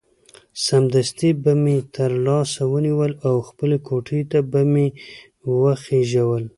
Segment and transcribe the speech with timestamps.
[0.65, 4.87] سمدستي به مې تر لاس ونیول او خپلې کوټې ته به مې
[5.61, 6.43] وخېژول.